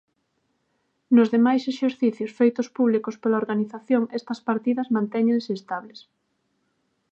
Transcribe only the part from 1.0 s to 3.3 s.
Nos demais exercicios feitos públicos